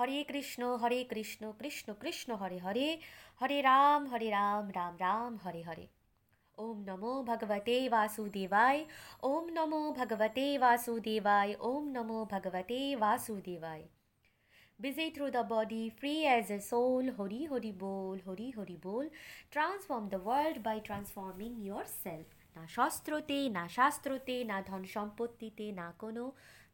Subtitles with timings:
[0.00, 2.98] হরে কৃষ্ণ হরে কৃষ্ণ কৃষ্ণ কৃষ্ণ হরে হরে
[3.40, 5.86] হরে রাম হরে রাম রাম রাম হরে হরে।
[6.58, 8.84] ওম নমো ভগবতে বাসুদেবায়
[9.22, 13.82] ওম নমো ভগবতে বাসুদেবায় ওম নমো ভগবতে বাসুদেবায়।
[14.82, 19.06] Busy through the body, free as a soul, Hori Hori Bol, Hori Hori Bol,
[19.54, 22.28] transform the world by transforming yourself.
[22.56, 26.32] না শস্ত্রতে না শাস্ত্রতে না ধন সম্পত্তিতে না কোনো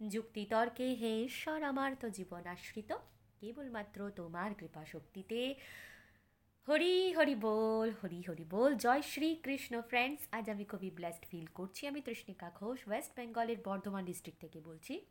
[0.09, 2.93] যুক্তিতর্কে হে ঈশ্বর আমার তো জীবন আশ্রিত।
[3.41, 5.55] কেবলমাত্র তোমার কৃপা শক্তিতে
[6.69, 11.47] হরি হরি বল, হরি হরি বল। জয় শ্রী কৃষ্ণ ফ্রেন্ডস আজ আমি খুবই ব্লেসড ফিল
[11.47, 15.07] করছি। আমি তৃষ্ণিকা ঘোষ ওয়েস্ট বেঙ্গলের বর্ধমান ডিস্ট্রিক্ট থেকে বলছি।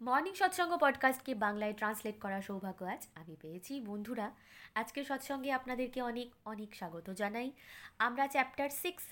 [0.00, 4.34] মর্নিং সৎসঙ্গ পডকাস্টকে বাংলায় ট্রান্সলেট করার সৌভাগ্য আজ আমি পেয়েছি। বন্ধুরা,
[4.74, 7.52] আজকের সৎসঙ্গে আপনাদেরকে অনেক অনেক স্বাগত জানাই।
[7.98, 9.04] আমরা চ্যাপ্টার সিক্স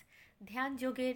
[0.46, 1.14] ধ্যান যোগের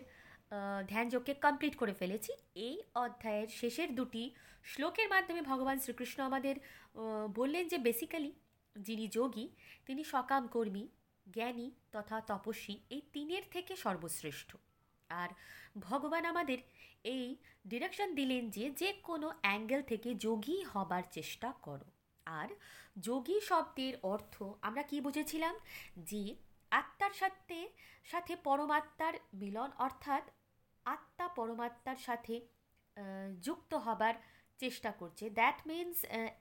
[0.88, 6.56] ধ্যান যোগকে কমপ্লিট করে ফেলেছি। এই অধ্যায়ের শেষের দুটি শ্লোকের মাধ্যমে ভগবান শ্রীকৃষ্ণ আমাদের
[7.34, 8.32] বললেন যে বেসিক্যালি
[8.77, 9.48] যিনি যোগী,
[9.86, 10.88] তিনি সকাম কর্মী,
[11.30, 14.56] জ্ঞানী তথা তপস্বী, এই তিনের থেকে সর্বশ্রেষ্ঠ।
[15.08, 15.28] আর
[15.78, 16.58] ভগবান আমাদের
[17.05, 21.86] এই ডিরেকশন দিলেন যে যে কোনো অ্যাঙ্গেল থেকে যোগী হবার চেষ্টা করো।
[22.27, 22.48] আর
[23.00, 25.55] যোগী শব্দের অর্থ আমরা কি বুঝেছিলাম?
[25.98, 26.36] যে
[26.70, 27.68] আত্মার সাথে
[28.05, 30.30] সাথে পরমাত্মার মিলন অর্থাৎ
[30.94, 32.34] আত্মা পরমাত্মার সাথে
[33.47, 34.14] যুক্ত হবার
[34.61, 35.96] চেষ্টা করছে। দ্যাট মিন্স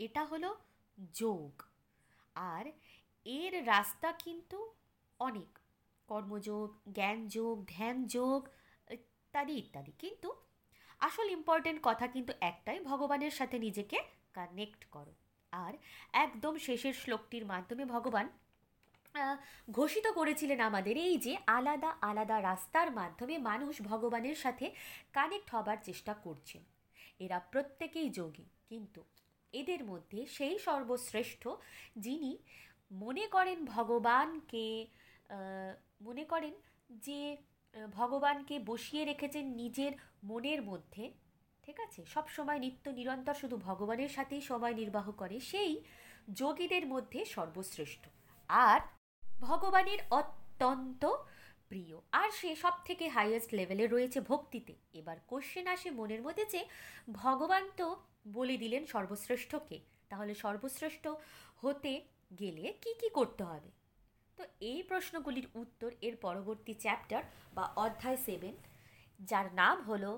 [0.06, 0.50] এটা হলো
[1.22, 1.54] যোগ।
[2.36, 2.66] আর
[3.26, 4.58] এর রাস্তা কিন্তু
[5.20, 5.52] অনেক।
[6.10, 6.68] কর্মযোগ
[6.98, 8.42] জ্ঞান যোগ ধ্যান যোগ
[8.90, 10.30] ইত্যাদি ইত্যাদি। কিন্তু
[11.08, 13.98] আসল ইম্পর্টেন্ট কথা কিন্তু একটাই, ভগবানের সাথে নিজেকে
[14.34, 15.14] কানেক্ট করো।
[15.52, 15.74] আর
[16.26, 18.26] একদম শেষের শ্লোকটির মাধ্যমে ভগবান
[19.78, 24.66] ঘোষিত করেছিলেন আমাদের এই যে আলাদা আলাদা রাস্তার মাধ্যমে মানুষ ভগবানের সাথে
[25.14, 26.62] কানেক্ট হবার চেষ্টা করছেন।
[27.26, 29.02] এরা প্রত্যেকেই যোগী, কিন্তু
[29.54, 31.44] এদের মধ্যে সেই সর্বশ্রেষ্ঠ
[32.06, 32.32] যিনি
[33.04, 34.66] মনে করেন ভগবানকে
[36.02, 36.54] মনে করেন
[37.06, 37.22] যে
[38.00, 39.94] ভগবানকে বসিয়ে রেখেছেন নিজের
[40.30, 41.04] মনের মধ্যে,
[41.64, 42.02] ঠিক আছে?
[42.14, 45.74] সব সময় নিত্য নিরন্তর শুধু ভগবানের সাথেই সময় নির্বাহ করে, সেই
[46.42, 48.04] যোগীদের মধ্যে সর্বশ্রেষ্ঠ।
[48.50, 48.80] আর
[49.46, 51.04] ভগবানের অত্যন্ত
[51.70, 56.62] প্রিয়। আর সে সব থেকে হাইয়েস্ট লেভেলে রয়েছে ভক্তিতে। এবার কোশ্চেন আসে মনের মধ্যে যে,
[57.22, 57.88] ভগবান তো
[58.38, 59.78] বলে দিলেন সর্বশ্রেষ্ঠকে।
[60.10, 61.04] তাহলে সর্বশ্রেষ্ঠ
[61.62, 61.94] হতে
[62.40, 63.70] গেলে কি কি করতে হবে?
[64.38, 67.22] তো এই প্রশ্নগুলির উত্তর এর পরবর্তী চ্যাপ্টার
[67.56, 68.56] বা অধ্যায় সেভেন
[69.20, 70.12] যার নাম হলো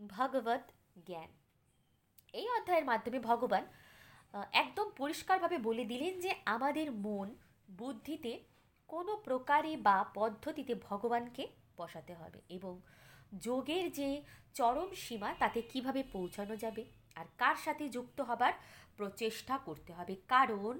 [0.00, 0.64] ভগবত
[1.06, 1.30] জ্ঞান।
[2.34, 3.64] এই অধ্যায়ের মাধ্যমে ভগবান
[4.52, 7.28] একদম পরিষ্কারভাবে বলে দিলেন যে, আমাদের মন,
[7.78, 8.32] বুদ্ধিতে
[8.92, 11.44] কোনো প্রকারে বা পদ্ধতিতে ভগবানকে
[11.78, 12.74] বসাতে হবে এবং
[13.46, 14.08] যোগের যে
[14.58, 16.82] চরম সীমা, তাতে কীভাবে পৌঁছানো যাবে
[17.18, 18.54] আর কার সাথে যুক্ত হবার
[18.96, 20.74] প্রচেষ্টা করতে হবে। কারণ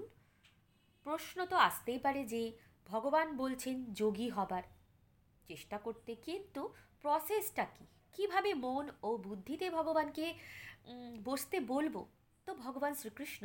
[1.05, 2.41] প্রশ্ন তো আসতেই পারে যে
[2.89, 4.63] ভগবান বলছেন যোগী হবার
[5.49, 6.61] চেষ্টা করতে, কিন্তু
[7.01, 7.85] প্রসেসটা কী?
[8.15, 10.25] কীভাবে মন ও বুদ্ধিতে ভগবানকে
[11.23, 11.95] বসতে বলব?
[12.47, 13.43] তো ভগবান শ্রীকৃষ্ণ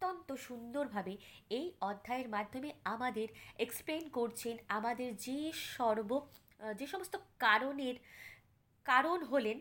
[0.00, 1.14] অত্যন্ত সুন্দরভাবে
[1.50, 3.28] এই অধ্যায়ের মাধ্যমে আমাদের
[3.58, 5.38] এক্সপ্লেন করছেন, আমাদের যে
[5.74, 6.10] সর্ব
[6.78, 7.96] যে সমস্ত কারণের,
[8.86, 9.58] কারণ হলেন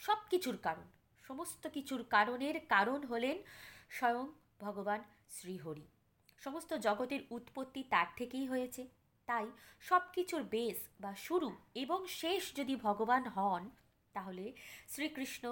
[0.00, 0.86] সব কিছুর কারণ,
[1.24, 3.36] সমস্ত কিছুর কারণের কারণ হলেন
[3.90, 4.26] স্বয়ং
[4.60, 5.00] ভগবান
[5.30, 5.86] শ্রীহরি।
[6.42, 8.82] সমস্ত জগতের উৎপত্তি তার থেকেই হয়েছে।
[9.28, 9.46] তাই
[9.80, 13.62] সব কিছুর বেস বা শুরু এবং শেষ যদি ভগবান হন
[14.16, 14.44] তাহলে
[14.92, 15.44] শ্রীকৃষ্ণ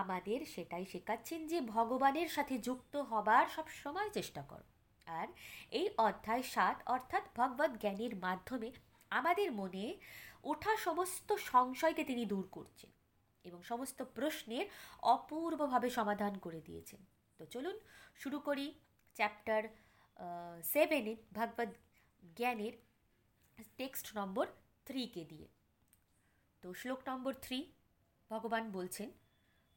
[0.00, 4.66] আমাদের সেটাই শেখাচ্ছেন যে ভগবানের সাথে যুক্ত হবার সব সময় চেষ্টা করো।
[5.06, 5.28] আর
[5.78, 8.68] এই অধ্যায় সাত অর্থাৎ ভগবত জ্ঞানের মাধ্যমে
[9.18, 9.84] আমাদের মনে
[10.50, 12.90] ওঠা সমস্ত সংশয়কে তিনি দূর করছেন
[13.44, 14.66] এবং সমস্ত প্রশ্নের
[15.14, 17.00] অপূর্বভাবে সমাধান করে দিয়েছেন।
[17.40, 17.76] তো চলুন
[18.22, 18.66] শুরু করি
[19.16, 19.62] চ্যাপ্টার
[20.72, 21.70] সেভেনে ভাগবত
[22.36, 22.74] জ্ঞানের
[23.76, 24.46] টেক্সট নম্বর
[24.86, 25.48] থ্রিকে দিয়ে।
[26.62, 27.58] তো শ্লোক নম্বর থ্রি
[28.30, 29.10] ভগবান বলছেন,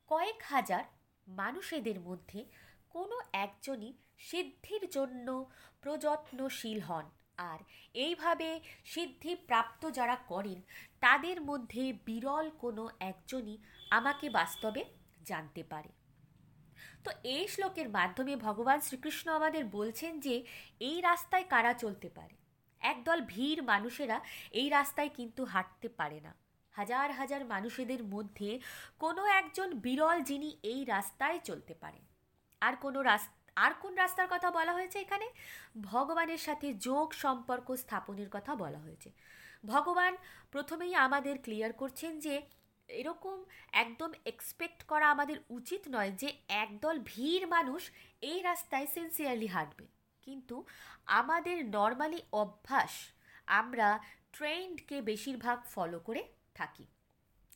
[0.08, 0.84] কয়েক হাজার
[1.28, 2.46] মানুষেদের মধ্যে
[2.90, 5.50] কোনো একজনই সিদ্ধির জন্য
[5.82, 7.60] প্রযত্নশীল হন। আর
[7.94, 10.62] এইভাবে সিদ্ধি প্রাপ্ত যারা করেন,
[11.00, 13.58] তাদের মধ্যে বিরল কোনো একজনই
[13.90, 14.86] আমাকে বাস্তবে
[15.24, 15.90] জানতে পারে।
[17.04, 20.44] তো এই শ্লোকের মাধ্যমে ভগবান শ্রীকৃষ্ণ আমাদের বলছেন যে,
[20.80, 22.36] এই রাস্তায় কারা চলতে পারে?
[22.82, 24.22] একদল ভিড় মানুষেরা
[24.52, 26.41] এই রাস্তায় কিন্তু হাঁটতে পারে না।
[26.72, 28.60] হাজার হাজার মানুষেদের মধ্যে
[29.00, 32.04] কোনো একজন বিরল যিনি এই রাস্তায় চলতে পারেন
[32.62, 35.28] আর কোনো রাস্তা আর কোন রাস্তার কথা বলা হয়েছে এখানে?
[35.82, 39.10] ভগবানের সাথে যোগ সম্পর্ক স্থাপনের কথা বলা হয়েছে।
[39.66, 40.14] ভগবান
[40.52, 42.42] প্রথমেই আমাদের ক্লিয়ার করছেন যে
[42.90, 43.38] এরকম
[43.74, 47.82] একদম এক্সপেক্ট করা আমাদের উচিত নয় যে একদল ভিড় মানুষ
[48.22, 49.86] এই রাস্তায় সিনসিয়ারলি হাঁটবে।
[50.22, 50.56] কিন্তু
[51.06, 52.92] আমাদের নর্মালি অভ্যাস
[53.46, 54.00] আমরা
[54.34, 56.22] ট্রেন্ডকে বেশিরভাগ ফলো করে
[56.62, 56.86] থাকি।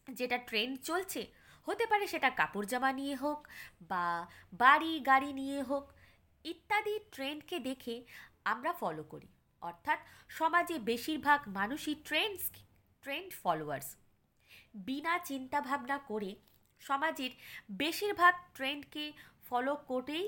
[0.07, 1.21] যেটা ট্রেন্ড চলছে,
[1.67, 3.39] হতে পারে সেটা কাপড় জামা নিয়ে হোক
[3.91, 4.05] বা
[4.61, 5.85] বাড়ি গাড়ি নিয়ে হোক,
[6.45, 7.95] ইত্যাদি ট্রেন্ডকে দেখে
[8.53, 9.29] আমরা ফলো করি।
[9.61, 9.99] অর্থাৎ
[10.37, 12.43] সমাজে বেশিরভাগ মানুষই ট্রেন্ডস
[13.03, 13.87] ট্রেন্ড ফলোয়ার্স
[14.87, 16.31] বিনা চিন্তাভাবনা করে
[16.81, 17.31] সমাজের
[17.81, 19.05] বেশিরভাগ ট্রেন্ডকে
[19.47, 20.27] ফলো করেই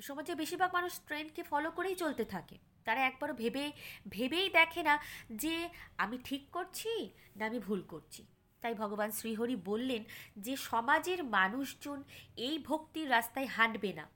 [0.00, 3.72] সমাজে বেশিরভাগ মানুষ ট্রেন্ডকে ফলো করেই চলতে থাকে। তারা একবারও ভেবে,
[4.08, 4.98] ভেবেই দেখে না
[5.30, 5.68] যে
[5.98, 8.26] আমি ঠিক করছি না আমি ভুল করছি।
[8.62, 10.04] তাই ভগবান শ্রীহরি বললেন
[10.36, 12.02] যে সমাজের মানুষজন
[12.36, 14.08] এই ভক্তির রাস্তায় হাঁটবে না।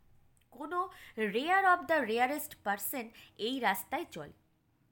[0.53, 3.09] কোনো rare of the rarest person
[3.39, 4.33] এই রাস্তায় চলে।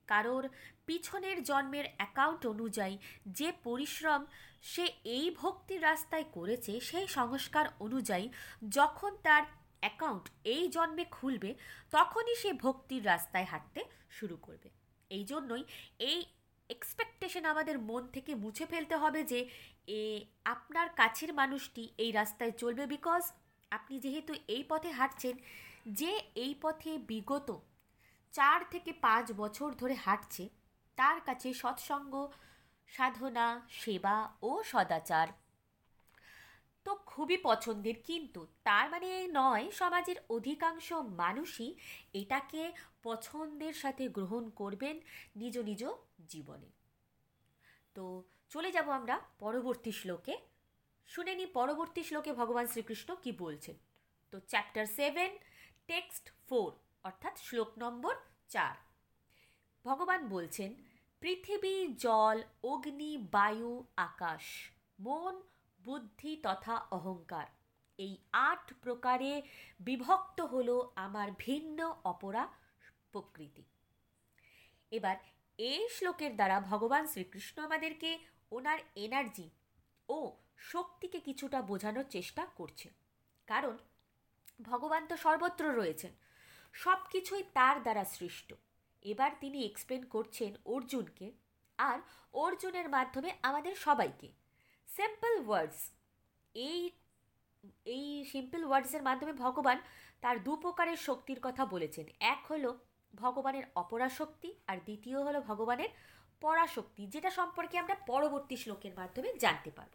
[0.06, 0.48] কারোর
[0.86, 4.26] পিছনের জন্মের অ্যাকাউন্ট অনুযায়ী যে পরিশ্রম
[4.62, 8.28] সে এই ভক্তির রাস্তায় করেছে, সেই সংস্কার অনুযায়ী
[8.68, 9.42] যখন তার
[9.81, 11.55] অ্যাকাউন্ট এই জন্মে খুলবে,
[11.90, 14.70] তখনই সে ভক্তির রাস্তায় হাঁটতে শুরু করবে।
[15.11, 15.64] এই জন্যই
[15.99, 16.25] এই
[16.69, 19.49] এক্সপেকটেশন আমাদের মন থেকে মুছে ফেলতে হবে যে,
[19.87, 23.32] এ, আপনার কাছের মানুষটি এই রাস্তায় চলবে বিকজ
[23.70, 25.37] আপনি যেহেতু এই পথে হাঁটছেন,
[25.87, 27.58] যে এই পথে বিগত
[28.32, 30.49] চার থেকে পাঁচ বছর ধরে হাঁটছে,
[30.96, 32.28] তার কাছে সৎসঙ্গ,
[32.87, 35.28] সাধনা, সেবা ও সদাচার
[36.86, 41.74] তো খুবই পছন্দের। কিন্তু তার মানে এই নয়, সমাজের অধিকাংশ মানুষই
[42.12, 42.72] এটাকে
[43.02, 45.00] পছন্দের সাথে গ্রহণ করবেন
[45.36, 45.82] নিজ নিজ
[46.28, 46.68] জীবনে।
[47.94, 48.04] তো
[48.50, 50.34] চলে যাব আমরা পরবর্তী শ্লোকে।
[51.06, 53.76] শুনে নি পরবর্তী শ্লোকে ভগবান শ্রীকৃষ্ণ কি বলছেন।
[54.30, 55.30] তো চ্যাপ্টার সেভেন
[55.86, 56.72] টেক্সট ফোর
[57.04, 58.14] অর্থাৎ শ্লোক নম্বর
[58.48, 58.74] চার।
[59.84, 60.70] ভগবান বলছেন,
[61.20, 64.42] পৃথিবী, জল, অগ্নি, বায়ু, আকাশ,
[65.00, 65.34] মন
[65.86, 67.46] বুদ্ধি তথা অহংকার।
[67.98, 68.14] এই
[68.48, 69.32] আট প্রকারে
[69.80, 70.68] বিভক্ত হল
[71.06, 71.78] আমার ভিন্ন
[72.12, 72.44] অপরা
[73.12, 73.64] প্রকৃতি।
[74.92, 75.16] এবার
[75.58, 78.10] এই শ্লোকের দ্বারা ভগবান শ্রীকৃষ্ণ আমাদেরকে
[78.52, 79.46] ওনার এনার্জি
[80.08, 80.18] ও
[80.70, 82.88] শক্তিকে কিছুটা বোঝানোর চেষ্টা করছে।
[83.48, 83.76] কারণ
[84.60, 86.12] ভগবান তো সর্বত্র রয়েছেন
[86.74, 88.48] সব কিছুই তার দ্বারা সৃষ্ট।
[89.02, 91.26] এবার তিনি এক্সপ্লেন করছেন অর্জুনকে,
[91.78, 91.98] আর
[92.44, 94.28] অর্জুনের মাধ্যমে আমাদের সবাইকে।
[94.96, 95.81] সিম্পল ওয়ার্ডস
[96.54, 96.81] এই
[97.94, 99.78] এই সিম্পল ওয়ার্ডসের মাধ্যমে ভগবান
[100.22, 102.70] তার দু প্রকারের শক্তির কথা বলেছেন। এক হলো
[103.14, 105.90] ভগবানের অপরাশক্তি আর দ্বিতীয় হলো ভগবানের
[106.40, 109.94] পরাশক্তি, যেটা সম্পর্কে আমরা পরবর্তী শ্লোকের মাধ্যমে জানতে পারব।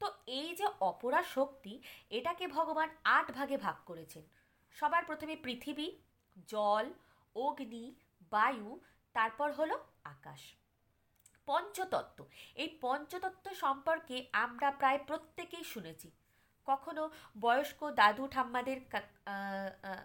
[0.00, 1.72] তো এই যে অপরা শক্তি
[2.10, 4.24] এটাকে ভগবান আট ভাগে ভাগ করেছেন।
[4.76, 5.88] সবার প্রথমে পৃথিবী,
[6.48, 6.86] জল,
[7.36, 7.86] অগ্নি,
[8.30, 8.68] বায়ু,
[9.14, 10.40] তারপর হলো আকাশ।
[11.48, 12.18] পঞ্চতত্ত্ব।
[12.62, 16.08] এই পঞ্চতত্ত্ব সম্পর্কে আমরা প্রায় প্রত্যেকেই শুনেছি।
[16.68, 17.02] কখনো
[17.44, 18.78] বয়স্ক দাদু ঠাম্মাদের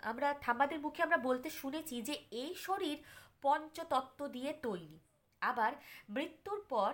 [0.09, 2.97] আমরা ঠাম্মাদের মুখে আমরা বলতে শুনেছি যে এই শরীর
[3.45, 4.97] পঞ্চতত্ত্ব দিয়ে তৈরি।
[5.41, 5.71] আবার
[6.15, 6.91] মৃত্যুর পর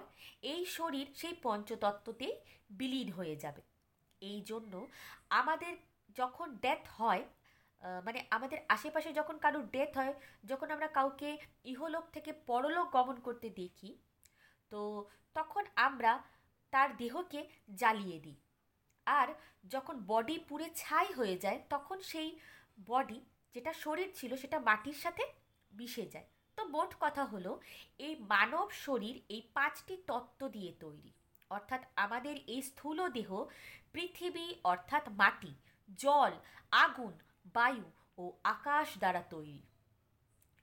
[0.54, 2.34] এই শরীর সেই পঞ্চতত্ত্বতেই
[2.80, 3.62] বিলীন হয়ে যাবে।
[4.22, 4.74] এই জন্য
[5.42, 5.74] আমাদের
[6.20, 7.24] যখন ডেথ হয়
[8.06, 10.14] মানে আমাদের আশেপাশে যখন কারোর ডেথ হয়,
[10.50, 11.30] যখন আমরা কাউকে
[11.74, 13.90] ইহলোক থেকে পরলোক গমন করতে দেখি
[14.70, 16.24] তো তখন আমরা
[16.72, 17.42] তার দেহকে
[17.76, 18.36] জ্বালিয়ে দিই।
[19.06, 19.28] আর
[19.70, 22.30] যখন বডি পুড়ে ছাই হয়ে যায়, তখন সেই
[22.88, 23.20] বডি
[23.54, 25.24] যেটা শরীর ছিল সেটা মাটির সাথে
[25.72, 27.60] মিশে যায়। তো মোট কথা হলো,
[28.00, 31.12] এই মানব শরীর এই পাঁচটি তত্ত্ব দিয়ে তৈরি।
[31.50, 33.30] অর্থাৎ আমাদের এই স্থূল দেহ,
[33.94, 35.54] পৃথিবী অর্থাৎ মাটি,
[36.00, 36.34] জল,
[36.72, 37.14] আগুন,
[37.54, 37.86] বায়ু
[38.18, 39.62] ও আকাশ দ্বারা তৈরি।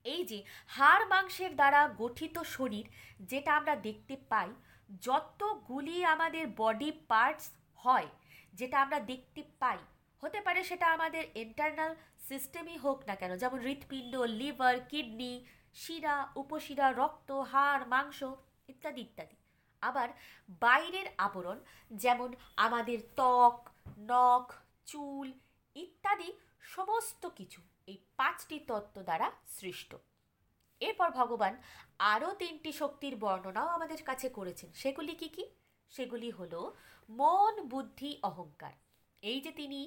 [0.05, 2.87] এই যে হাড় মাংসের দ্বারা গঠিত শরীর,
[3.21, 4.51] যেটা আমরা দেখতে পাই,
[5.03, 7.47] যতগুলি আমাদের বডি পার্টস
[7.79, 8.09] হয়,
[8.55, 9.79] যেটা আমরা দেখতে পাই,
[10.23, 11.95] হতে পারে সেটা আমাদের ইন্টারনাল
[12.29, 15.45] সিস্টেমই হোক না কেন, যেমন হৃৎপিণ্ড লিভার কিডনি
[15.75, 18.19] শিরা, উপশিরা, রক্ত, হাড়, মাংস
[18.69, 19.37] ইত্যাদি ইত্যাদি।
[19.83, 20.09] আবার
[20.61, 21.59] বাইরের আবরণ,
[21.91, 23.69] যেমন আমাদের ত্বক,
[23.99, 24.53] নখ,
[24.87, 25.33] চুল
[25.75, 27.61] ইত্যাদি সমস্ত কিছু
[27.93, 29.91] এই পাঁচটি তত্ত্ব দ্বারা সৃষ্ট।
[30.81, 31.55] এরপর ভগবান
[32.13, 35.45] আরও তিনটি শক্তির বর্ণনাও আমাদের কাছে করেছেন। সেগুলি কি কি?
[35.93, 36.61] সেগুলি হলো
[37.09, 38.75] মন, বুদ্ধি, অহংকার।
[39.23, 39.81] এই যে তিনি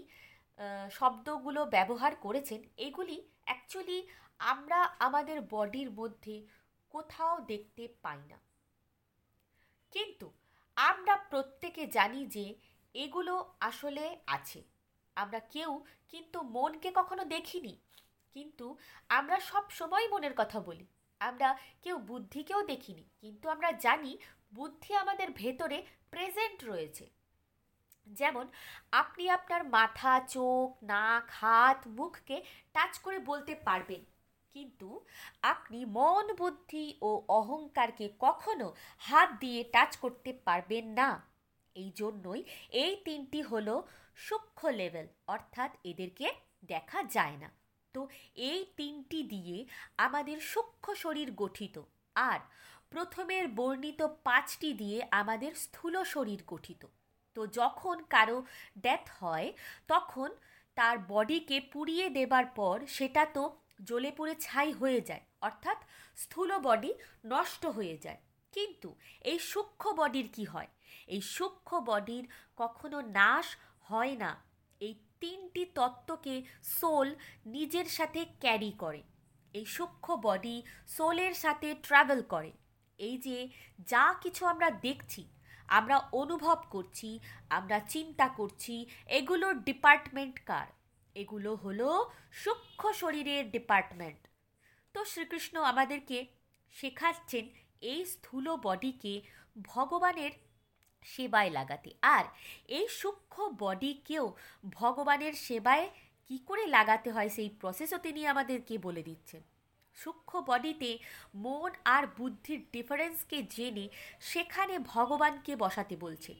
[0.91, 3.99] শব্দগুলো ব্যবহার করেছেন, এগুলি অ্যাকচুয়ালি
[4.51, 6.35] আমরা আমাদের বডির মধ্যে
[6.93, 8.37] কোথাও দেখতে পাই না।
[9.93, 10.27] কিন্তু
[10.77, 12.45] আমরা প্রত্যেকে জানি যে
[12.95, 13.33] এগুলো
[13.69, 14.59] আসলে আছে।
[15.15, 17.79] আমরা কেউ কিন্তু মনকে কখনো দেখিনি।
[18.33, 18.77] কিন্তু
[19.09, 20.87] আমরা সব সময় মনের কথা বলি।
[21.19, 24.17] আমরা কেউ বুদ্ধিকেও দেখিনি। কিন্তু আমরা জানি
[24.53, 27.09] বুদ্ধি আমাদের ভেতরে প্রেজেন্ট রয়েছে।
[28.07, 28.47] যেমন
[28.91, 32.43] আপনি আপনার মাথা, চোখ, নাক, হাত, মুখকে
[32.73, 34.05] টাচ করে বলতে পারবেন।
[34.53, 35.05] কিন্তু
[35.41, 41.34] আপনি মন, বুদ্ধি ও অহংকারকে কখনো হাত দিয়ে টাচ করতে পারবেন না।
[41.75, 42.41] এই জন্যই
[42.83, 43.75] এই তিনটি হলো
[44.25, 46.27] সূক্ষ্ম লেভেল অর্থাৎ এদেরকে
[46.71, 47.49] দেখা যায় না।
[47.95, 48.01] তো
[48.49, 49.57] এই তিনটি দিয়ে
[49.97, 51.75] আমাদের সূক্ষ্ম শরীর গঠিত
[52.15, 52.39] আর
[52.89, 56.81] প্রথমের বর্ণিত পাঁচটি দিয়ে আমাদের স্থূল শরীর গঠিত।
[57.35, 58.37] তো যখন কারও
[58.83, 59.47] ডেথ হয়,
[59.87, 60.29] তখন
[60.77, 63.43] তার বডিকে পুড়িয়ে দেবার পর সেটা তো
[63.87, 65.79] জ্বলে পুড়ে ছাই হয়ে যায়, অর্থাৎ
[66.17, 66.91] স্থূল বডি
[67.25, 68.19] নষ্ট হয়ে যায়।
[68.53, 68.89] কিন্তু
[69.21, 70.69] এই সূক্ষ্ম বডির কি হয়?
[71.07, 72.25] এই সূক্ষ্ম বডির
[72.57, 73.47] কখনো নাশ
[73.81, 74.31] হয় না।
[74.81, 77.07] এই তিনটি তত্ত্বকে সোল
[77.45, 79.01] নিজের সাথে ক্যারি করে।
[79.53, 82.51] এই সূক্ষ্ম বডি সোলের সাথে ট্রাভেল করে।
[82.99, 83.37] এই যে
[83.87, 85.21] যা কিছু আমরা দেখছি,
[85.67, 87.09] আমরা অনুভব করছি,
[87.49, 88.75] আমরা চিন্তা করছি,
[89.07, 90.67] এগুলোর ডিপার্টমেন্ট কার?
[91.15, 91.89] এগুলো হলো
[92.31, 94.21] সূক্ষ্ম শরীরের ডিপার্টমেন্ট।
[94.95, 96.17] তো শ্রীকৃষ্ণ আমাদেরকে
[96.75, 97.45] শেখাচ্ছেন
[97.81, 99.21] এই স্থূল বডিকে
[99.65, 100.31] ভগবানের
[101.13, 102.25] সেবায় লাগাতে। আর
[102.67, 104.25] এই সূক্ষ্ম বডিকেও
[104.71, 105.89] ভগবানের সেবায়
[106.29, 109.41] কি করে লাগাতে হয় সেই প্রসেসও তিনি আমাদেরকে বলে দিচ্ছেন।
[109.97, 110.91] সূক্ষ্ম বডিতে
[111.35, 113.85] মন আর বুদ্ধির ডিফারেন্সকে জেনে
[114.19, 116.31] সেখানে ভগবানকে বসাতে বলছে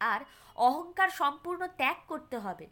[0.00, 0.20] আর
[0.56, 2.66] অহংকার সম্পূর্ণ ত্যাগ করতে হবে।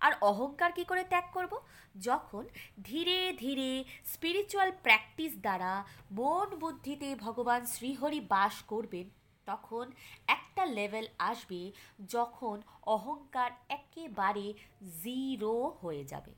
[0.00, 1.52] আর অহংকার কি করে ত্যাগ করব?
[2.00, 2.42] যখন
[2.82, 3.68] ধীরে ধীরে
[4.04, 5.72] স্পিরিচুয়াল প্র্যাকটিস দ্বারা
[6.10, 9.06] মন বুদ্ধিতে ভগবান শ্রীহরি বাস করবেন
[9.46, 9.90] তখন
[10.26, 11.72] একটা লেভেল আসবে
[12.06, 14.54] যখন অহংকার একেবারে
[15.02, 16.34] জিরো হয়ে যাবে।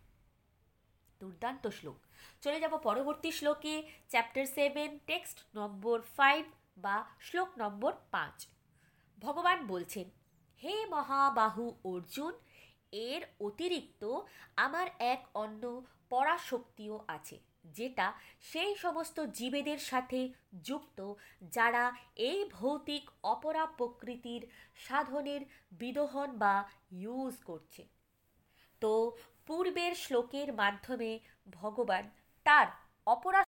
[1.21, 1.99] দুর্দান্ত শ্লোক।
[2.41, 3.75] চলে যাব পরবর্তী শ্লোকে
[4.09, 6.45] chapter seven text number five
[6.77, 8.47] বা শ্লোক নম্বর পাঁচ।
[9.19, 10.11] ভগবান বলছেন,
[10.63, 12.35] হে মহাবাহু অর্জুন,
[12.93, 14.03] এর অতিরিক্ত
[14.57, 15.63] আমার এক অন্য
[16.09, 17.37] পরাশক্তিও আছে।
[17.73, 20.29] যেটা সেই সমস্ত জীবেদের সাথে
[20.63, 21.15] যুক্ত,
[21.53, 25.41] যারা এই ভৌতিক অপরা প্রকৃতির সাধনের
[25.73, 27.85] বিদোহন বা ইউজ করছে।
[28.81, 31.19] তো পূর্বের শ্লোকের মাধ্যমে
[31.53, 32.11] ভগবান
[32.45, 32.67] তার
[33.07, 33.45] অপরা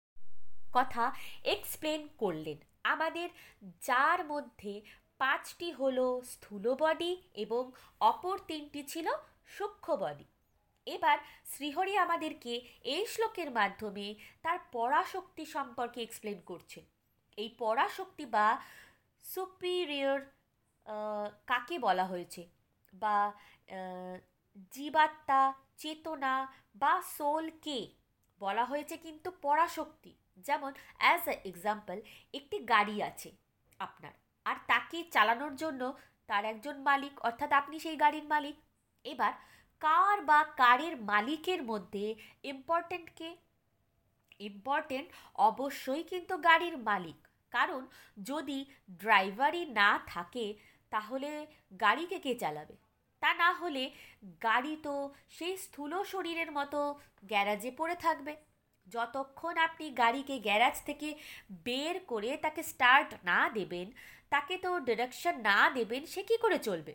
[0.72, 1.12] কথা
[1.44, 3.28] এক্সপ্লেন করলেন। আমাদের
[3.80, 4.80] যার মধ্যে
[5.18, 9.06] পাঁচটি হলো স্থূল বডি এবং অপর তিনটি ছিল
[9.46, 10.24] সূক্ষ্ম বডি
[10.86, 11.16] এবার
[11.52, 12.52] শ্রীহরি আমাদেরকে
[12.94, 14.06] এই শ্লোকের মাধ্যমে
[14.44, 16.84] তার পরাশক্তি সম্পর্কে এক্সপ্লেন করছেন
[17.38, 18.46] এই পরাশক্তি বা
[19.24, 20.20] সুপিরিয়র
[21.50, 22.42] কাকে বলা হয়েছে?
[22.92, 23.16] বা
[24.74, 25.40] জীবাত্মা,
[25.82, 26.34] চেতনা
[26.82, 27.78] বা সোলকে
[28.40, 30.12] বলা হয়েছে কিন্তু পরাশক্তি।
[30.46, 31.96] যেমন অ্যাজ এ এক্সাম্পল
[32.38, 33.30] একটি গাড়ি আছে
[33.80, 34.14] আপনার।
[34.46, 35.82] আর তাকে চালানোর জন্য
[36.28, 38.56] তার একজন মালিক, অর্থাৎ আপনি সেই গাড়ির মালিক।
[39.04, 39.32] এবার
[39.80, 43.36] কার বা কারের মালিকের মধ্যে ইম্পর্টেন্ট কে?
[44.38, 47.86] ইম্পর্টেন্ট অবশ্যই কিন্তু গাড়ির মালিক। কারণ
[48.22, 50.54] যদি ড্রাইভারই না থাকে,
[50.90, 51.46] তাহলে
[51.80, 52.76] গাড়িকে কে চালাবে?
[53.20, 53.90] তা না হলে
[54.42, 58.36] গাড়ি তো সেই স্থূল শরীরের মতো গ্যারাজে পড়ে থাকবে।
[58.88, 61.14] যতক্ষণ আপনি গাড়িকে গ্যারাজ থেকে
[61.50, 63.92] বের করে তাকে স্টার্ট না দেবেন,
[64.30, 66.94] তাকে তো ডিরেকশন না দেবেন, সে কী করে চলবে?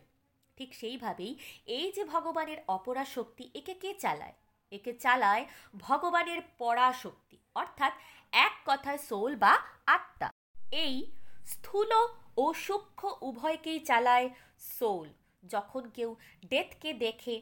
[0.58, 1.32] ঠিক সেইভাবেই
[1.76, 4.36] এই যে ভগবানের অপরা শক্তি একে কে চালায়?
[4.72, 5.44] একে চালায়
[5.86, 7.92] ভগবানের পরাশক্তি, অর্থাৎ
[8.46, 9.52] এক কথায় সোল বা
[9.96, 10.28] আত্মা।
[10.84, 10.94] এই
[11.52, 11.90] স্থূল
[12.42, 14.28] ও সূক্ষ্ম উভয়কেই চালায়
[14.76, 15.08] সোল
[15.42, 16.10] যখন কেউ
[16.50, 17.36] ডেথকে দেখে,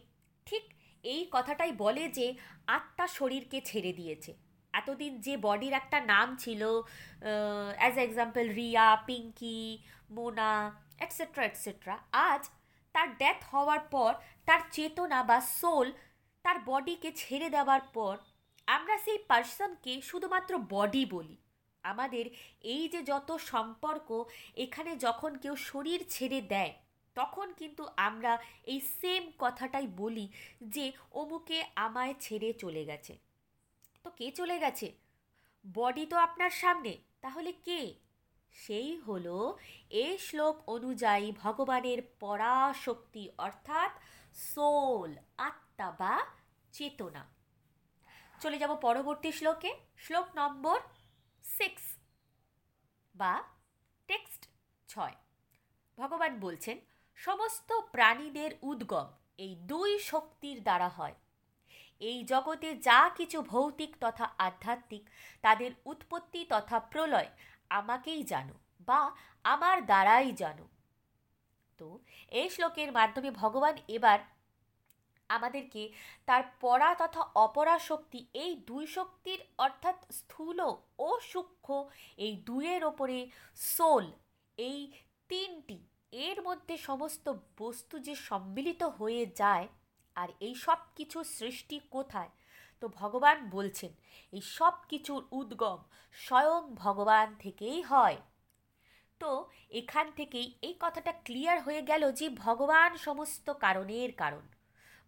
[0.46, 0.64] ঠিক
[1.04, 2.26] এই কথাটাই বলে যে
[2.76, 4.32] আত্মা শরীরকে ছেড়ে দিয়েছে।
[4.74, 6.62] এতদিন যে বডির একটা নাম ছিল
[7.80, 9.60] as example Riya, Pinki,
[10.16, 10.50] Mona
[11.04, 11.94] etcetera etcetera
[12.28, 12.42] আজ
[12.94, 14.14] তার ডেথ হওয়ার পর,
[14.46, 15.92] তার চেতনা বা সোল
[16.44, 18.14] তার বডিকে ছেড়ে দেওয়ার পর,
[18.66, 21.36] আমরা সেই পার্সনকে শুধুমাত্র বডি বলি।
[21.84, 22.24] আমাদের
[22.62, 24.08] এই যে যত সম্পর্ক,
[24.56, 26.72] এখানে যখন কেউ শরীর ছেড়ে দেয়,
[27.16, 30.26] তখন কিন্তু আমরা এই সেম কথাটাই বলি
[30.60, 33.18] যে, অমুকে আমায় ছেড়ে চলে গেছে।
[34.04, 34.92] তো কে চলে গেছে?
[35.64, 37.94] বডি তো আপনার সামনে, তাহলে কে?
[38.52, 39.56] সেই হল
[39.90, 43.90] এই শ্লোক অনুযায়ী ভগবানের পরাশক্তি, অর্থাৎ
[44.34, 46.24] সোল আত্মা বা
[46.72, 47.22] চেতনা।
[48.40, 50.80] চলে যাব পরবর্তী শ্লোকে। শ্লোক নম্বর
[51.44, 51.82] সিক্স
[53.14, 53.42] বা
[54.08, 54.42] টেক্সট
[54.88, 55.14] ছয়।
[55.98, 56.80] ভগবান বলছেন,
[57.14, 61.14] সমস্ত প্রাণীদের উদ্গম, এই দুই শক্তির দ্বারা হয়।
[62.00, 67.28] এই জগতে যা কিছু ভৌতিক তথা আধ্যাত্মিক, তাদের উৎপত্তি তথা প্রলয়
[67.70, 68.54] আমাকেই জানো
[68.88, 69.00] বা
[69.44, 70.66] আমার দ্বারাই জানো।
[71.78, 71.88] তো
[72.40, 74.18] এই শ্লোকের মাধ্যমে ভগবান এবার
[75.30, 75.82] আমাদেরকে
[76.28, 80.58] তার পরা তথা অপরা শক্তি, এই দুই শক্তির অর্থাৎ স্থূল
[81.06, 81.68] ও সূক্ষ্ম,
[82.24, 83.18] এই দুইয়ের ওপরে
[83.74, 84.06] সোল,
[84.58, 84.78] এই
[85.30, 85.78] তিনটি,
[86.26, 87.26] এর মধ্যে সমস্ত
[87.58, 89.66] বস্তু যে সম্মিলিত হয়ে যায়,
[90.16, 92.30] আর এই সব কিছু সৃষ্টি কোথায়?
[92.82, 93.92] তো ভগবান বলছেন,
[94.32, 95.78] এই সব কিছুর উদ্গম
[96.14, 98.18] স্বয়ং ভগবান থেকেই হয়।
[99.20, 99.30] তো
[99.70, 104.44] এখান থেকেই এই কথাটা ক্লিয়ার হয়ে গেল যে ভগবান সমস্ত কারণের কারণ।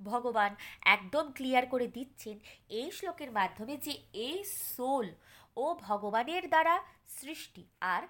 [0.01, 0.53] ভগবান
[0.87, 2.37] একদম ক্লিয়ার করে দিচ্ছেন
[2.71, 3.93] এই শ্লোকের মাধ্যমে যে
[4.29, 4.39] এই
[4.75, 5.07] সোল
[5.57, 6.75] ও ভগবানের দ্বারা
[7.19, 8.03] সৃষ্টি আর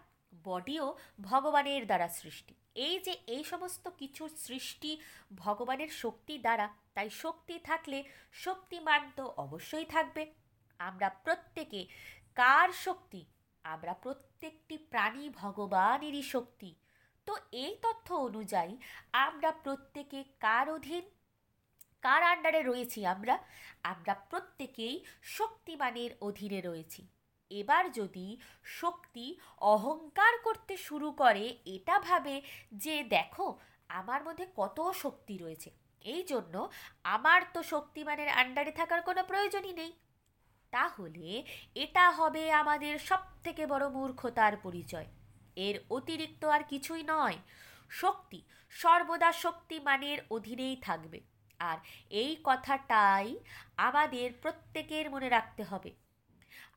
[0.45, 5.01] বডিও ভগবানের দ্বারা সৃষ্টি। এই যে এই সমস্ত কিছুর সৃষ্টি
[5.37, 10.33] ভগবানের শক্তি দ্বারা, তাই শক্তি থাকলে শক্তিমান তো অবশ্যই থাকবে।
[10.79, 11.87] আমরা প্রত্যেকে
[12.35, 13.25] কার শক্তি?
[13.65, 16.75] আমরা প্রত্যেকটি প্রাণী ভগবানেরই শক্তি।
[17.27, 18.77] তো এই তথ্য অনুযায়ী
[19.13, 21.03] আমরা প্রত্যেকে কার অধীন?
[22.01, 23.39] কার আন্ডারে রয়েছি আমরা?
[23.83, 27.07] আমরা প্রত্যেকেই শক্তিমানের অধীনে রয়েছি।
[27.61, 29.27] এবার যদি শক্তি
[29.61, 32.43] অহংকার করতে শুরু করে, এটা ভাবে
[32.75, 33.47] যে দেখো,
[33.89, 35.71] আমার মধ্যে কত শক্তি রয়েছে।
[36.05, 36.55] এই জন্য
[37.05, 39.93] আমার তো শক্তিমানের আন্ডারে থাকার কোনো প্রয়োজনই নেই।
[40.73, 41.45] তাহলে
[41.75, 45.07] এটা হবে আমাদের সব থেকে বড় মূর্খতার পরিচয়।
[45.57, 47.39] এর অতিরিক্ত আর কিছুই নয়।
[47.91, 48.41] শক্তি
[48.73, 51.21] সর্বদা শক্তিমানের অধীনেই থাকবে।
[51.61, 51.79] আর
[52.11, 53.29] এই কথাটাই
[53.77, 56.02] আমাদের প্রত্যেকের মনে রাখতে হবে।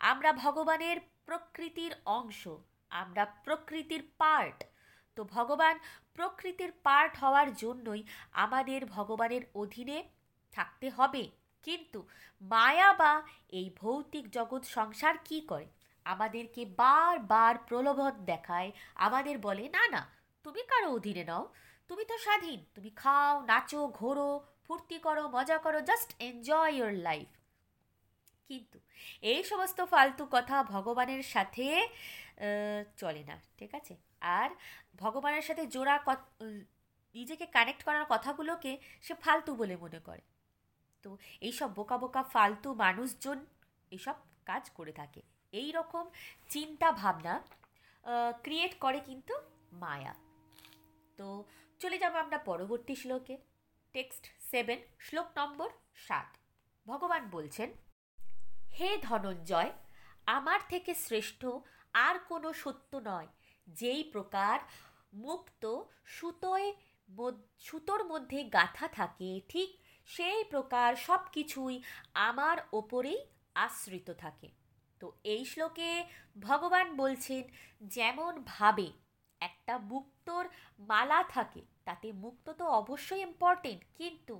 [0.01, 2.47] আমরা ভগবানের প্রকৃতির অংশ,
[2.89, 4.63] আমরা প্রকৃতির পার্ট।
[5.15, 5.75] তো ভগবান
[6.13, 10.03] প্রকৃতির পার্ট হওয়ার জন্যই আমাদের ভগবানের অধীনে
[10.53, 11.31] থাকতে হবে।
[11.63, 12.07] কিন্তু
[12.41, 15.67] মায়া বা এই ভৌতিক জগৎ সংসার কি করে?
[16.05, 20.01] আমাদেরকে বারবার প্রলোভন দেখায়, আমাদের বলে, না না,
[20.43, 21.53] তুমি কারও অধীনে নাও।
[21.87, 24.29] তুমি তো স্বাধীন। তুমি খাও, নাচো, ঘোরো,
[24.65, 27.27] ফুর্তি করো, মজা করো জাস্ট এনজয় ইয়োর লাইফ
[28.49, 28.77] কিন্তু
[29.31, 31.65] এই সমস্ত ফালতু কথা ভগবানের সাথে
[33.01, 33.93] চলে না, ঠিক আছে?
[34.39, 34.49] আর
[35.03, 35.95] ভগবানের সাথে জোড়া
[37.15, 38.71] নিজেকে কানেক্ট করার কথাগুলোকে
[39.05, 40.23] সে ফালতু বলে মনে করে।
[41.03, 41.09] তো
[41.47, 43.39] এইসব বোকা বোকা ফালতু মানুষজন
[43.97, 44.17] এসব
[44.49, 45.21] কাজ করে থাকে।
[45.59, 46.05] এই রকম
[46.53, 47.33] চিন্তা ভাবনা
[48.45, 49.33] ক্রিয়েট করে কিন্তু
[49.83, 50.13] মায়া।
[51.19, 51.27] তো
[51.81, 53.35] চলে যাব আমরা পরবর্তী শ্লোকে।
[53.95, 55.69] টেক্সট সেভেন, শ্লোক নম্বর
[56.07, 56.29] সাত।
[56.85, 57.69] ভগবান বলছেন
[58.79, 59.71] হে ধনঞ্জয়,
[60.37, 61.41] আমার থেকে শ্রেষ্ঠ
[61.93, 63.29] আর কোনো সত্য নয়,
[63.67, 64.57] যেই প্রকার
[65.25, 65.63] মুক্ত
[66.15, 66.67] সুতোয়
[67.59, 69.69] সুতোর মধ্যে গাথা থাকে, ঠিক
[70.07, 71.75] সেই প্রকার সব কিছুই
[72.29, 73.19] আমার ওপরেই
[73.65, 74.49] আশ্রিত থাকে।
[75.01, 75.89] তো এই শ্লোকে
[76.37, 77.43] ভগবান বলছেন,
[77.95, 78.87] যেমন ভাবে
[79.45, 80.43] একটা মুক্তর
[80.79, 84.35] মালা থাকে। তাতে মুক্ত তো অবশ্যই ইম্পর্টেন্ট কিন্তু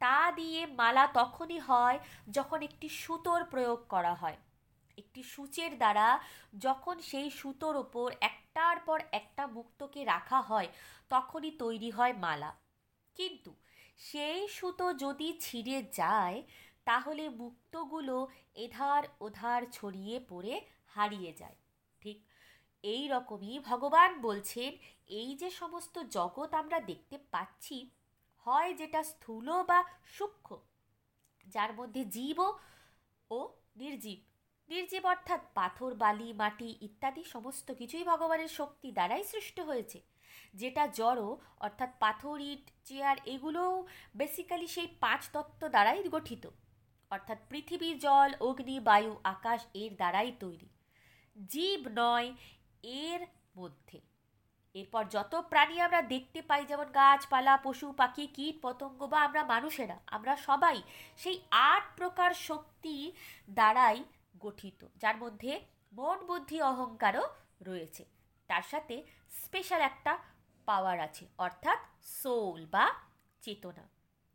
[0.00, 1.98] তা দিয়ে মালা তখনই হয়
[2.30, 4.38] যখন একটি সুতোর প্রয়োগ করা হয়।
[4.98, 6.08] একটি সূচের দ্বারা
[6.58, 10.68] যখন সেই সুতোর ওপর একটার পর একটা মুক্তকে রাখা হয়,
[11.08, 12.50] তখনই তৈরি হয় মালা।
[13.16, 13.52] কিন্তু
[13.98, 16.38] সেই সুতো যদি ছিঁড়ে যায়,
[16.86, 18.16] তাহলে মুক্তগুলো
[18.54, 20.54] এধার ওধার ছড়িয়ে পড়ে
[20.94, 21.56] হারিয়ে যায়।
[22.82, 24.72] এই রকমই ভগবান বলছেন,
[25.08, 27.90] এই যে সমস্ত জগৎ আমরা দেখতে পাচ্ছি,
[28.36, 30.56] হয় যেটা স্থূল বা সূক্ষ্ম,
[31.46, 32.38] যার মধ্যে জীব
[33.30, 34.20] ও নির্জীব।
[34.68, 40.00] নির্জীব অর্থাৎ পাথর, বালি, মাটি ইত্যাদি সমস্ত কিছুই ভগবানের শক্তি দ্বারাই সৃষ্ট হয়েছে।
[40.54, 43.86] যেটা জড়ো, অর্থাৎ পাথর, ইট, চেয়ার, এগুলোও
[44.16, 46.50] বেসিক্যালি সেই পাঁচ তত্ত্ব দ্বারাই গঠিত।
[47.10, 50.68] অর্থাৎ পৃথিবী জল, অগ্নি, বায়ু, আকাশ এর দ্বারাই তৈরি।
[51.48, 52.32] জীব নয়
[52.86, 53.20] এর
[53.56, 54.00] মধ্যে।
[54.74, 59.96] এরপর যত প্রাণী আমরা দেখতে পাই, যেমন গাছপালা, পশু, পাখি, কীট, পতঙ্গ বা আমরা মানুষেরা,
[60.06, 60.82] আমরা সবাই
[61.16, 63.12] সেই আট প্রকার শক্তি
[63.50, 64.04] দ্বারাই
[64.40, 65.60] গঠিত, যার মধ্যে
[65.92, 67.24] মন, বুদ্ধি, অহংকারও
[67.62, 68.04] রয়েছে।
[68.46, 70.18] তার সাথে স্পেশাল একটা
[70.66, 72.86] পাওয়ার আছে, অর্থাৎ সোল বা
[73.42, 73.84] চেতনা।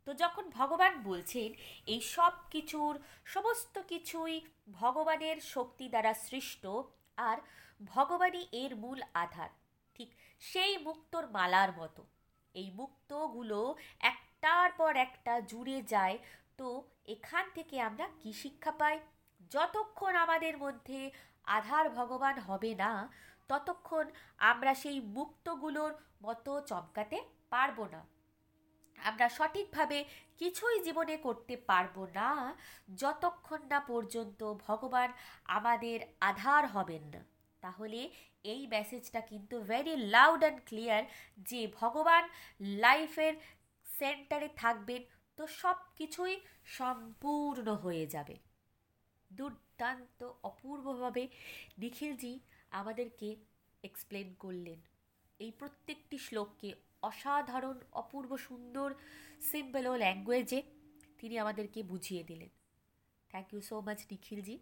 [0.04, 1.52] তো যখন ভগবান বলছেন,
[1.86, 6.66] এই সব কিছুর, সমস্ত কিছুই ভগবানের শক্তি দ্বারা সৃষ্ট,
[7.16, 7.38] আর
[7.84, 9.48] ভগবানই এর মূল আধার।
[9.94, 12.06] ঠিক সেই মুক্তর মালার মতো।
[12.54, 16.18] এই মুক্তগুলো একটার পর একটা জুড়ে যায়।
[16.56, 19.00] তো এখান থেকে আমরা কি শিক্ষা পাই?
[19.50, 21.10] যতক্ষণ আমাদের মধ্যে
[21.44, 23.12] আধার ভগবান হবে না,
[23.48, 28.06] ততক্ষণ আমরা সেই মুক্তগুলোর মতো চমকাতে পারব না।
[29.04, 30.04] আমরা সঠিকভাবে
[30.38, 32.54] কিছুই জীবনে করতে পারব না,
[32.94, 35.12] যতক্ষণ না পর্যন্ত ভগবান
[35.44, 37.31] আমাদের আধার হবেন না।
[37.62, 38.00] তাহলে
[38.44, 41.02] এই মেসেজটা কিন্তু ভেরি লাউড অ্যান্ড ক্লিয়ার
[41.38, 42.24] যে ভগবান
[42.60, 43.34] লাইফের
[43.98, 45.02] সেন্টারে থাকবেন,
[45.36, 46.40] তো সব কিছুই
[46.78, 48.36] সম্পূর্ণ হয়ে যাবে।
[49.30, 51.28] দুর্দান্ত, অপূর্বভাবে
[51.78, 52.32] নিখিলজি
[52.70, 53.36] আমাদেরকে
[53.82, 54.78] এক্সপ্লেন করলেন।
[55.40, 58.94] এই প্রত্যেকটি শ্লোককে অসাধারণ, অপূর্ব, সুন্দর
[59.50, 60.62] সিম্পল ও ল্যাঙ্গুয়েজে
[61.18, 62.48] তিনি আমাদেরকে বুঝিয়ে দিলেন।
[63.30, 64.56] Thank you so much Nikhilji.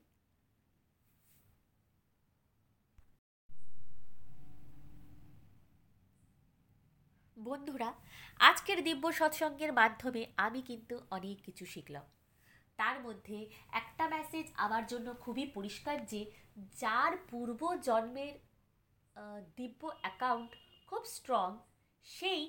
[7.48, 7.90] বন্ধুরা,
[8.48, 12.07] আজকের দিব্য সৎসঙ্গের মাধ্যমে আমি কিন্তু অনেক কিছু শিখলাম।
[12.79, 13.38] তার মধ্যে
[13.72, 16.20] একটা মেসেজ আমার জন্য খুবই পরিষ্কার যে,
[16.83, 18.35] যার পূর্ব জন্মের
[19.57, 20.50] দিব্য অ্যাকাউন্ট
[20.88, 21.48] খুব স্ট্রং
[22.07, 22.42] সেই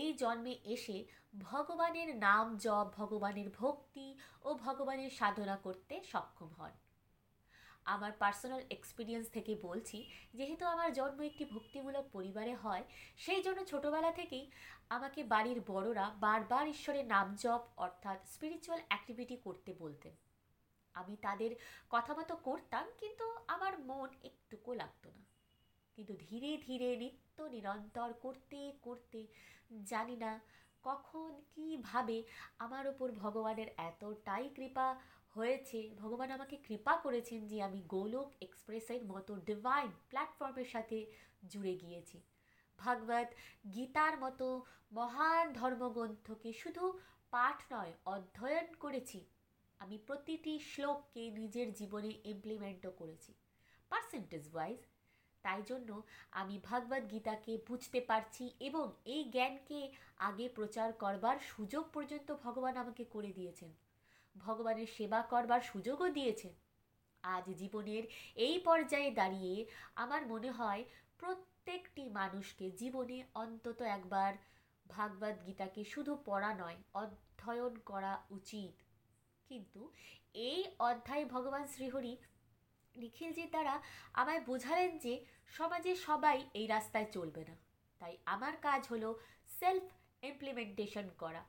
[0.00, 0.96] এই জন্মে এসে
[1.40, 4.08] ভগবানের নাম জপ, ভগবানের ভক্তি
[4.42, 6.74] ও ভগবানের সাধনা করতে সক্ষম হন।
[7.94, 9.98] আমার পার্সোনাল এক্সপিরিয়েন্স থেকে বলছি,
[10.34, 12.84] যেহেতু আমার জন্ম একটি ভক্তিমূলক পরিবারে হয়,
[13.16, 14.44] সেই জন্য ছোটোবেলা থেকেই
[14.88, 20.14] আমাকে বাড়ির বড়রা বারবার ঈশ্বরের নাম জপ অর্থাৎ স্পিরিচুয়াল অ্যাক্টিভিটি করতে বলতেন।
[20.94, 21.52] আমি তাদের
[21.90, 25.24] কথা মতো করতাম, কিন্তু আমার মন একটুকু লাগতো না।
[25.96, 29.20] কিন্তু ধীরে ধীরে নিত্য নিরন্তর করতে করতে
[29.84, 30.32] জানি না
[30.82, 32.16] কখন কীভাবে
[32.58, 34.86] আমার ওপর ভগবানের এতটাই কৃপা
[35.34, 41.06] হয়েছে। ভগবান আমাকে কৃপা করেছেন যে আমি গোলক এক্সপ্রেসের মতো ডিভাইন প্ল্যাটফর্মের সাথে
[41.48, 42.20] জুড়ে গিয়েছি।
[42.78, 43.28] ভাগবত
[43.74, 44.46] গীতার মতো
[44.92, 46.84] মহান ধর্মগ্রন্থকে শুধু
[47.30, 49.26] পাঠ নয়, অধ্যয়ন করেছি।
[49.80, 53.32] আমি প্রতিটি শ্লোককে নিজের জীবনে ইমপ্লিমেন্টও করেছি।
[53.90, 54.80] পার্সেন্টেজ ওয়াইজ
[55.44, 59.80] তাই জন্য আমি ভগবদ গীতাকে বুঝতে পারছি এবং এই জ্ঞানকে
[60.18, 63.70] আগে প্রচার করবার সুযোগ পর্যন্ত ভগবান আমাকে করে দিয়েছেন।
[64.38, 66.52] ভগবানের সেবা করবার সুযোগও দিয়েছেন।
[67.24, 68.04] আজ জীবনের
[68.36, 70.82] এই পর্যায়ে দাঁড়িয়ে আমার মনে হয়
[71.18, 74.32] প্রত্যেকটি মানুষকে জীবনে অন্তত একবার
[74.86, 78.74] ভাগবত গীতাকে শুধু পড়া নয়, অধ্যয়ন করা উচিত।
[79.50, 79.80] কিন্তু
[80.34, 82.14] এই অধ্যায় ভগবান শ্রীহরি
[82.96, 83.74] নিখিলজির দ্বারা
[84.12, 85.14] আমায় বোঝালেন যে
[85.46, 87.54] সমাজে সবাই এই রাস্তায় চলবে না।
[88.00, 89.08] তাই আমার কাজ হলো
[89.60, 89.84] সেলফ
[90.22, 91.42] ইমপ্লিমেন্টেশন করা।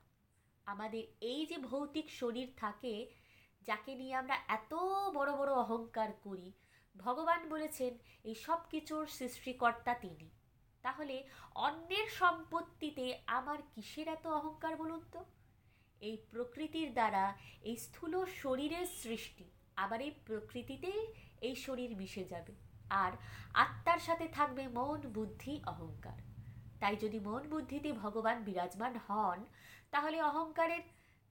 [0.72, 2.94] আমাদের এই যে ভৌতিক শরীর থাকে,
[3.68, 4.74] যাকে নিয়ে আমরা এত
[5.14, 6.52] বড় বড় অহংকার করি,
[6.96, 7.92] ভগবান বলেছেন
[8.24, 10.30] এই সব কিছুর সৃষ্টিকর্তা তিনি।
[10.82, 11.16] তাহলে
[11.56, 15.22] অন্যের সম্পত্তিতে আমার কিসের এত অহংকার বলুন তো?
[16.02, 17.24] এই প্রকৃতির দ্বারা
[17.62, 21.02] এই স্থূল শরীরের সৃষ্টি আবার এই প্রকৃতিতেই
[21.42, 22.54] এই শরীর মিশে যাবে।
[23.04, 23.12] আর
[23.54, 26.29] আত্মার সাথে থাকবে মন, বুদ্ধি, অহংকার।
[26.80, 29.46] তাই যদি মন বুদ্ধিতে ভগবান বিরাজমান হন,
[29.92, 30.82] তাহলে অহংকারের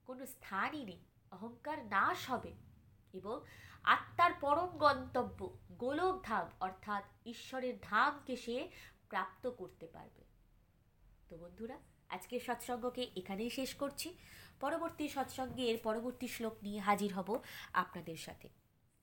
[0.05, 0.99] কোনো স্থানই নেই।
[1.31, 2.53] অহংকার নাশ হবে
[3.13, 3.41] এবং
[3.85, 8.69] আত্মার পরম গন্তব্য গোলক ধাম, অর্থাৎ ঈশ্বরের ধামকে সে
[9.09, 10.25] প্রাপ্ত করতে পারবে।
[11.29, 14.15] তো বন্ধুরা, আজকের সৎসঙ্গকে এখানেই শেষ করছি।
[14.61, 17.39] পরবর্তী সৎসঙ্গের পরবর্তী শ্লোক নিয়ে হাজির হব
[17.73, 18.49] আপনাদের সাথে।